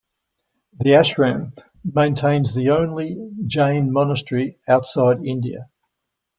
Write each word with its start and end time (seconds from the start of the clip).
The 0.79 0.93
ashram 0.93 1.55
maintains 1.83 2.55
the 2.55 2.71
only 2.71 3.33
Jain 3.45 3.93
monastery 3.93 4.57
outside 4.67 5.23
India. 5.23 5.69